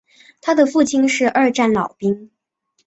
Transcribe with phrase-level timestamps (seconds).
[0.41, 2.31] 他的父亲是二战老兵。